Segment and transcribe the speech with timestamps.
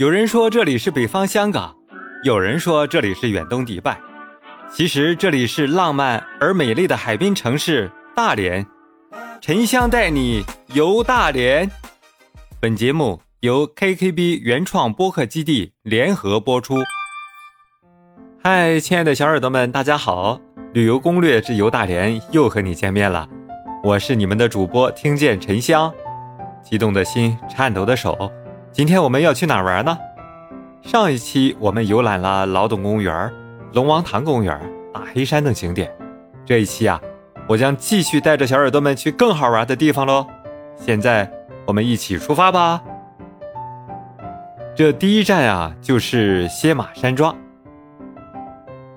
[0.00, 1.76] 有人说这里是北方香港，
[2.24, 4.00] 有人说这里是远东迪拜，
[4.72, 8.66] 其实这里是浪漫而美丽的海滨城市大连。
[9.42, 11.70] 沉香带你游大连。
[12.58, 16.76] 本节目由 KKB 原创播客基地联合播出。
[18.42, 20.40] 嗨，亲爱的小耳朵们，大家好！
[20.72, 23.28] 旅游攻略之游大连又和你见面了，
[23.84, 25.92] 我是你们的主播听见沉香。
[26.64, 28.32] 激动的心，颤抖的手。
[28.72, 29.98] 今天我们要去哪玩呢？
[30.82, 33.30] 上一期我们游览了劳动公园、
[33.72, 34.56] 龙王塘公园、
[34.94, 35.92] 大黑山等景点。
[36.46, 37.00] 这一期啊，
[37.48, 40.24] 我将继续带着小耳朵们去更好玩的地方喽。
[40.76, 41.28] 现在
[41.66, 42.80] 我们一起出发吧。
[44.76, 47.36] 这第一站啊，就是歇马山庄。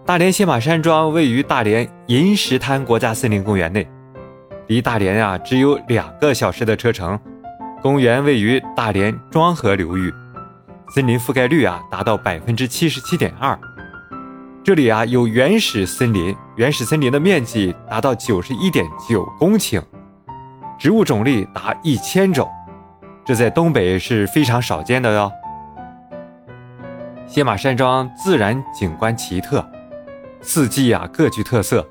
[0.06, 3.88] 大连歇马山庄位于大连银石滩国家森林公园内，
[4.68, 7.20] 离大连啊只有两个小时的车程。
[7.84, 10.10] 公园位于大连庄河流域，
[10.96, 13.60] 森林覆盖率啊达到百分之七十七点二。
[14.64, 19.84] 这里啊有原始森林，原始森林的面积达到九十一点九公顷，
[20.80, 22.50] 植物种类达一千种，
[23.26, 25.30] 这在东北是非常少见的哟。
[27.28, 29.70] 歇马山庄自然景观奇特，
[30.40, 31.86] 四季啊各具特色。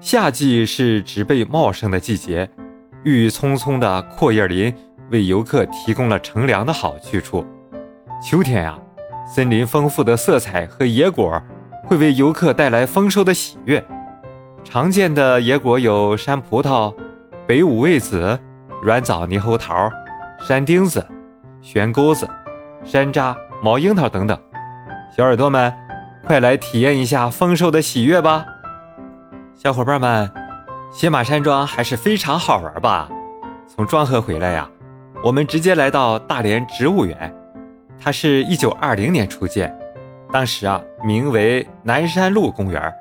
[0.00, 2.48] 夏季是植被茂盛的季节，
[3.02, 4.74] 郁郁葱葱的阔叶林。
[5.10, 7.46] 为游客提供了乘凉的好去处。
[8.22, 8.78] 秋天呀，
[9.26, 11.42] 森林丰富的色彩和野果
[11.84, 13.84] 会为游客带来丰收的喜悦。
[14.64, 16.94] 常见的野果有山葡萄、
[17.46, 18.38] 北五味子、
[18.82, 19.90] 软枣、猕猴桃、
[20.40, 21.06] 山丁子、
[21.60, 22.26] 悬钩子、
[22.82, 24.38] 山楂、毛樱桃等等。
[25.14, 25.72] 小耳朵们，
[26.26, 28.46] 快来体验一下丰收的喜悦吧！
[29.54, 30.30] 小伙伴们，
[30.90, 33.08] 歇马山庄还是非常好玩吧？
[33.68, 34.68] 从庄河回来呀。
[35.24, 37.34] 我们直接来到大连植物园，
[37.98, 39.74] 它是一九二零年初建，
[40.30, 42.92] 当时啊名为南山路公园。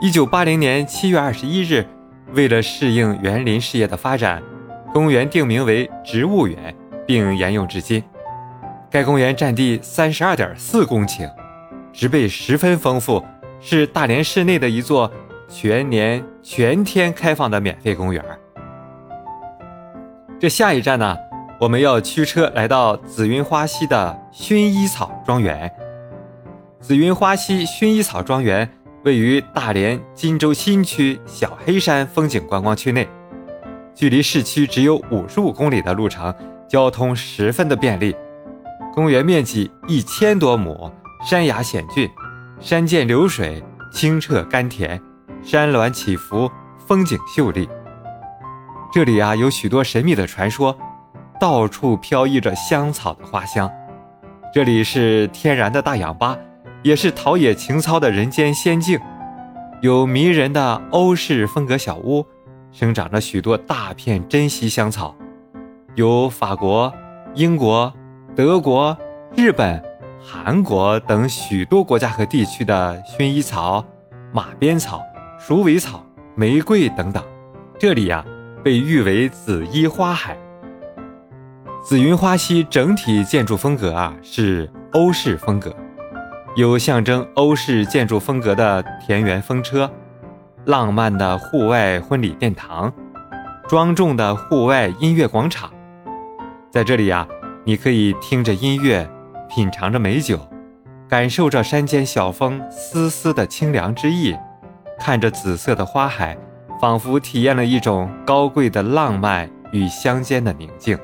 [0.00, 1.84] 一九八零年七月二十一日，
[2.32, 4.40] 为了适应园林事业的发展，
[4.92, 6.72] 公园定名为植物园，
[7.04, 8.00] 并沿用至今。
[8.88, 11.28] 该公园占地三十二点四公顷，
[11.92, 13.20] 植被十分丰富，
[13.58, 15.10] 是大连市内的一座
[15.48, 18.24] 全年全天开放的免费公园。
[20.38, 21.16] 这下一站呢？
[21.62, 25.70] 我们要驱车来到紫云花溪的薰衣草庄园。
[26.80, 28.68] 紫云花溪薰衣草庄园
[29.04, 33.08] 位于大连金州新区小黑山风景观光区内，
[33.94, 36.34] 距离市区只有五十五公里的路程，
[36.68, 38.16] 交通十分的便利。
[38.92, 40.90] 公园面积一千多亩，
[41.24, 42.10] 山崖险峻，
[42.58, 43.62] 山涧流水，
[43.92, 45.00] 清澈甘甜，
[45.44, 46.50] 山峦起伏，
[46.88, 47.68] 风景秀丽。
[48.92, 50.76] 这里啊，有许多神秘的传说。
[51.42, 53.68] 到处飘逸着香草的花香，
[54.54, 56.38] 这里是天然的大氧吧，
[56.84, 58.96] 也是陶冶情操的人间仙境。
[59.80, 62.24] 有迷人的欧式风格小屋，
[62.70, 65.16] 生长着许多大片珍稀香草。
[65.96, 66.94] 有法国、
[67.34, 67.92] 英国、
[68.36, 68.96] 德国、
[69.34, 69.82] 日本、
[70.20, 73.84] 韩国等许多国家和地区的薰衣草、
[74.32, 75.02] 马鞭草、
[75.40, 77.20] 鼠尾草、玫瑰等等。
[77.80, 78.24] 这里呀，
[78.62, 80.36] 被誉为紫衣花海。
[81.82, 85.74] 紫云花溪整体建筑风格啊是欧式风格，
[86.54, 89.90] 有象征欧式建筑风格的田园风车，
[90.64, 92.92] 浪漫的户外婚礼殿堂，
[93.68, 95.72] 庄重的户外音乐广场。
[96.70, 97.26] 在这里啊，
[97.64, 99.10] 你可以听着音乐，
[99.50, 100.38] 品尝着美酒，
[101.08, 104.36] 感受着山间小风丝丝的清凉之意，
[105.00, 106.38] 看着紫色的花海，
[106.80, 110.96] 仿佛体验了一种高贵的浪漫与乡间的宁静。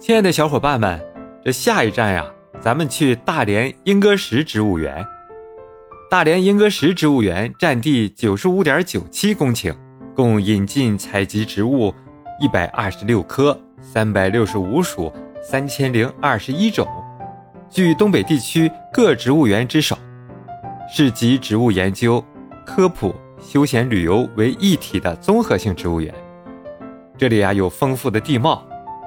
[0.00, 1.00] 亲爱的小伙伴们，
[1.44, 2.24] 这下一站呀，
[2.60, 5.04] 咱们去大连莺歌石植物园。
[6.08, 9.74] 大连莺歌石植物园占地九十五点九七公顷，
[10.14, 11.92] 共引进采集植物
[12.40, 16.86] 一百二十六棵，三百六十五属，三千零二十一种，
[17.68, 19.98] 居东北地区各植物园之首，
[20.88, 22.24] 是集植物研究、
[22.64, 26.14] 科普、休闲旅游为一体的综合性植物园。
[27.16, 28.64] 这里啊，有丰富的地貌。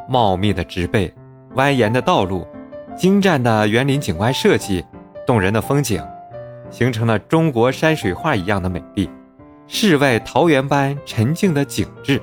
[0.08, 1.14] 茂密的植被，
[1.56, 2.48] 蜿蜒的道路，
[2.96, 4.86] 精湛的园林景观设计，
[5.26, 6.04] 动人的风景，
[6.70, 9.10] 形成了中国山水画一样的美丽，
[9.68, 12.22] 世外桃源般沉静的景致。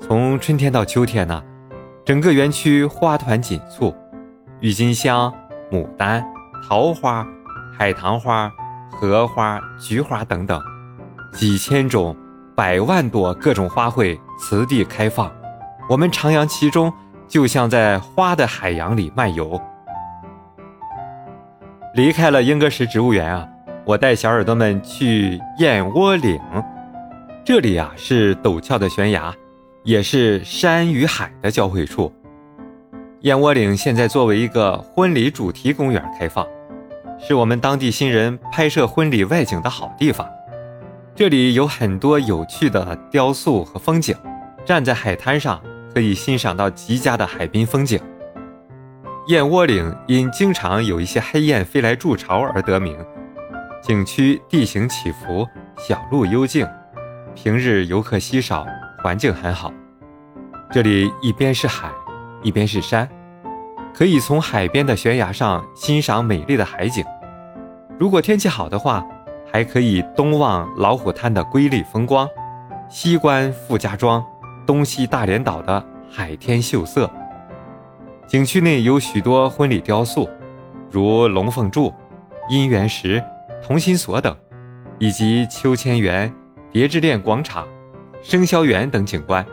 [0.00, 1.42] 从春天到秋天呢，
[2.04, 3.94] 整个园区花团锦簇，
[4.60, 5.32] 郁金香、
[5.70, 6.24] 牡丹、
[6.68, 7.26] 桃花、
[7.76, 8.50] 海棠花、
[8.90, 10.62] 荷花、菊花等等，
[11.32, 12.16] 几千种、
[12.54, 15.30] 百万朵各种花卉，此地开放。
[15.88, 16.92] 我们徜徉其中，
[17.28, 19.60] 就像在花的海洋里漫游。
[21.94, 23.48] 离开了英格石植物园啊，
[23.84, 26.40] 我带小耳朵们去燕窝岭。
[27.44, 29.32] 这里啊是陡峭的悬崖，
[29.84, 32.12] 也是山与海的交汇处。
[33.20, 36.44] 燕窝岭现在作为一个婚礼主题公园开放，
[37.18, 40.28] 是我们当地新人拍摄婚礼外景的好地方。
[41.14, 44.14] 这里有很多有趣的雕塑和风景，
[44.64, 45.58] 站在海滩上
[45.96, 47.98] 可以欣赏到极佳的海滨风景。
[49.28, 52.94] 燕窝岭因经常有一些黑雁飞来筑巢而得名。
[53.80, 55.48] 景区地形起伏，
[55.78, 56.68] 小路幽静。
[57.34, 58.66] 平日游客稀少，
[59.02, 59.72] 环境很好。
[60.70, 61.90] 这里一边是海，
[62.42, 63.08] 一边是山，
[63.94, 67.02] 可以从海边的悬崖上欣赏美丽的海景。
[67.98, 69.02] 如果天气好的话，
[69.50, 72.28] 还可以东望老虎滩的瑰丽风光，
[72.86, 74.22] 西观傅家庄、
[74.66, 77.10] 东西大连岛的海天秀色。
[78.26, 80.28] 景区内有许多婚礼雕塑，
[80.90, 81.94] 如龙凤柱、
[82.50, 83.22] 姻缘石、
[83.64, 84.36] 同心锁等，
[84.98, 86.32] 以及秋千园。
[86.72, 87.66] 蝶之恋广场、
[88.22, 89.46] 生肖园等景观，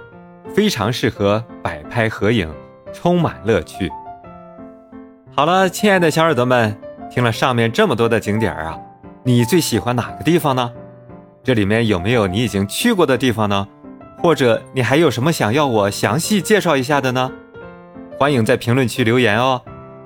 [0.54, 2.51] 非常适合摆拍合影，
[2.92, 3.89] 充满乐趣。
[5.33, 6.77] 好了，亲爱的小耳朵们，
[7.10, 8.77] 听了上面这么多的景点啊，
[9.24, 10.74] 你最喜欢哪个地方呢？
[11.44, 13.65] 这里面有没有你已经去过的地方呢？
[14.23, 17.29] 或者你还有什么想要我详细介绍一下的呢？
[18.17, 19.61] 欢迎在评论区留言哦，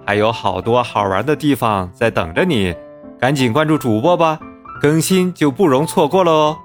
[0.08, 2.74] 还有好多好玩的地方在等着你，
[3.20, 4.40] 赶紧关注主播吧，
[4.82, 6.58] 更新就不容错过了哦。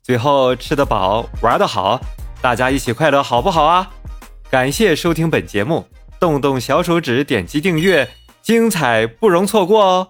[0.00, 2.00] 最后吃得饱，玩得好，
[2.40, 3.90] 大家一起快乐，好不好啊？
[4.48, 5.84] 感谢收听本节目，
[6.20, 8.08] 动动小手指点击订阅，
[8.42, 10.08] 精彩不容错过哦。